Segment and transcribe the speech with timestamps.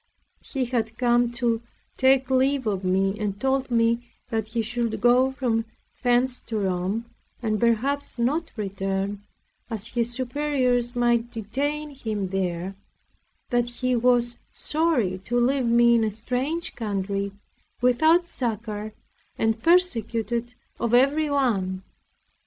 [0.41, 1.61] He had come to
[1.95, 5.63] take leave of me, and told me that he should go from
[6.01, 7.05] thence to Rome,
[7.43, 9.21] and perhaps not return,
[9.69, 12.73] as his superiors might detain him there;
[13.51, 17.31] that he was sorry to leave me in a strange country,
[17.79, 18.93] without succor,
[19.37, 21.83] and persecuted of everyone.